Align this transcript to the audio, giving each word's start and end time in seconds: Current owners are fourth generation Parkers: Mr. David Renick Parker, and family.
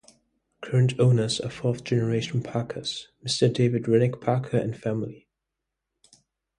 Current 0.61 0.99
owners 0.99 1.39
are 1.41 1.51
fourth 1.51 1.83
generation 1.83 2.41
Parkers: 2.41 3.09
Mr. 3.23 3.53
David 3.53 3.83
Renick 3.83 4.19
Parker, 4.19 4.57
and 4.57 4.75
family. 4.75 5.27